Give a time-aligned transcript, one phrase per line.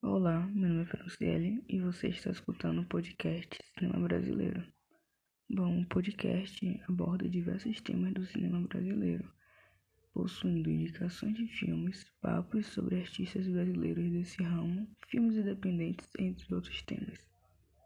[0.00, 4.64] Olá, meu nome é Franciele e você está escutando o podcast Cinema Brasileiro.
[5.50, 9.28] Bom, o podcast aborda diversos temas do cinema brasileiro,
[10.14, 17.27] possuindo indicações de filmes, papos sobre artistas brasileiros desse ramo, filmes independentes, entre outros temas.